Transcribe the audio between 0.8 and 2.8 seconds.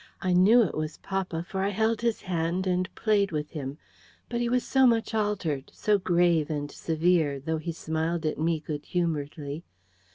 papa; for I held his hand